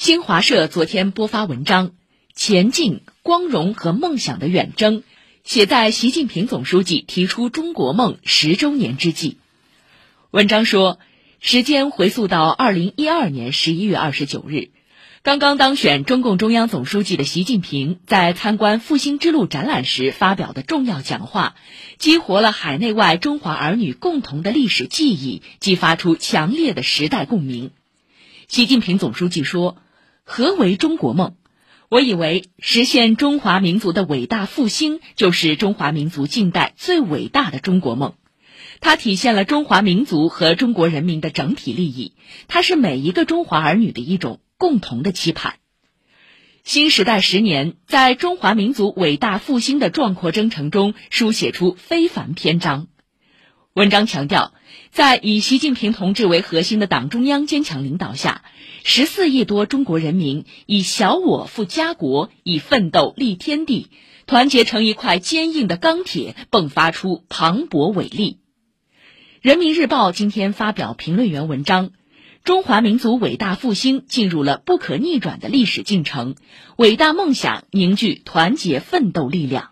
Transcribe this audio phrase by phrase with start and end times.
[0.00, 1.88] 新华社昨天播发文章
[2.32, 5.00] 《前进、光荣和梦想的远征》，
[5.42, 9.38] 写在习近平总书记提出中国梦十周年之际。
[10.30, 11.00] 文章说，
[11.40, 14.70] 时间回溯到二零一二年十一月二十九日，
[15.24, 21.56] 刚刚当选中共中央总书记的习近平在参观复兴之路展览时发表的重要讲话，
[21.98, 27.72] 激活了海内外中华儿女共同的历史记忆，激发出强烈的时代共鸣。
[28.46, 29.76] 习近平总书记说。
[30.30, 31.36] 何为中国梦？
[31.88, 38.12] 我以为实现中华民族的伟大复兴，就是中华民族近代最伟大的中国梦。
[38.82, 42.12] 它体现了中华民族和中国人民的整体利益，
[42.46, 45.54] 它是每一个中华儿女的一种共同的期盼。
[46.62, 52.88] 新时代十年，在中华民族伟大复兴的壮阔征程中，书写出非凡篇章。
[53.78, 54.54] 文章强调，
[54.90, 58.42] 在以习近平同志为核心的党中央坚强领导下。
[58.82, 63.86] 十四亿多中国人民以小我负家国，以奋斗立天地，
[64.26, 68.40] 团结成一块坚硬的钢铁，迸发出磅礴伟力。
[69.42, 71.92] 人民日报今天发表评论员文章：
[72.42, 76.34] 中华民族伟大复兴进入了不可逆转的历史进程，
[76.74, 79.70] 伟大梦想凝聚团结奋斗力量。